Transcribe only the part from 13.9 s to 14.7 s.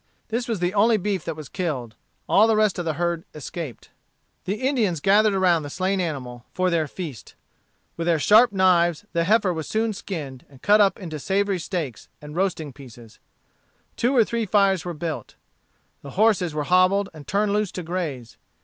Two or three